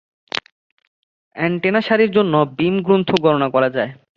Antenna 1.35 1.81
সারির 1.87 2.11
জন্য 2.11 2.33
বিম 2.57 2.75
প্রস্থ 2.85 3.09
গণনা 3.23 3.47
করা 3.55 3.69
যায়। 3.75 3.91